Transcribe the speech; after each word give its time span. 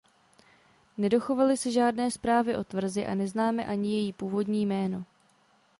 Nedochovaly 0.97 1.57
se 1.57 1.71
žádné 1.71 2.11
zprávy 2.11 2.55
o 2.55 2.63
tvrzi 2.63 3.05
a 3.07 3.15
neznáme 3.15 3.65
ani 3.65 3.93
její 3.95 4.13
původní 4.13 4.65
jméno. 4.65 5.05